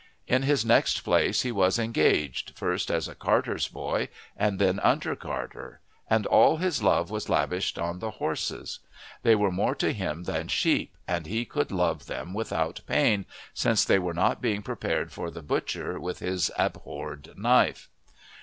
In 0.25 0.41
his 0.41 0.65
next 0.65 1.01
place 1.01 1.43
he 1.43 1.51
was 1.51 1.77
engaged, 1.77 2.53
first, 2.57 2.89
as 2.89 3.07
carter's 3.19 3.67
boy, 3.67 4.09
and 4.35 4.57
then 4.57 4.79
under 4.79 5.15
carter, 5.15 5.79
and 6.09 6.25
all 6.25 6.57
his 6.57 6.81
love 6.81 7.11
was 7.11 7.29
lavished 7.29 7.77
on 7.77 7.99
the 7.99 8.09
horses. 8.17 8.79
They 9.21 9.35
were 9.35 9.51
more 9.51 9.75
to 9.75 9.93
him 9.93 10.23
than 10.23 10.47
sheep, 10.47 10.97
and 11.07 11.27
he 11.27 11.45
could 11.45 11.71
love 11.71 12.07
them 12.07 12.33
without 12.33 12.81
pain, 12.87 13.27
since 13.53 13.85
they 13.85 13.99
were 13.99 14.15
not 14.15 14.41
being 14.41 14.63
prepared 14.63 15.11
for 15.11 15.29
the 15.29 15.43
butcher 15.43 15.99
with 15.99 16.17
his 16.17 16.49
abhorred 16.57 17.37
knife. 17.37 17.87